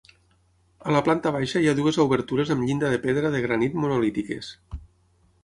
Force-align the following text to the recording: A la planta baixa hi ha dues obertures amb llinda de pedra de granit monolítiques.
A 0.87 0.95
la 0.95 1.01
planta 1.07 1.33
baixa 1.35 1.61
hi 1.65 1.69
ha 1.71 1.75
dues 1.81 1.99
obertures 2.05 2.55
amb 2.57 2.67
llinda 2.71 2.91
de 2.95 3.01
pedra 3.05 3.33
de 3.37 3.43
granit 3.45 3.79
monolítiques. 3.85 4.53